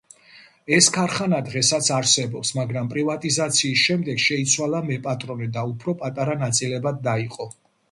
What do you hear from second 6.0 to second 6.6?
პატარა